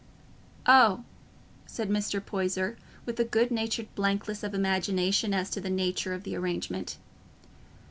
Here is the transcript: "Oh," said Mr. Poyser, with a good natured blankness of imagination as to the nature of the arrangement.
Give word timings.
"Oh," 0.65 1.03
said 1.67 1.91
Mr. 1.91 2.19
Poyser, 2.19 2.75
with 3.05 3.19
a 3.19 3.23
good 3.23 3.51
natured 3.51 3.93
blankness 3.93 4.41
of 4.41 4.55
imagination 4.55 5.31
as 5.31 5.51
to 5.51 5.61
the 5.61 5.69
nature 5.69 6.15
of 6.15 6.23
the 6.23 6.35
arrangement. 6.35 6.97